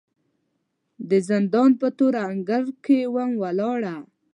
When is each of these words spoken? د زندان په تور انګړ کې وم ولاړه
د 1.09 1.11
زندان 1.29 1.71
په 1.81 1.87
تور 1.97 2.13
انګړ 2.29 2.63
کې 2.85 2.99
وم 3.13 3.31
ولاړه 3.43 3.95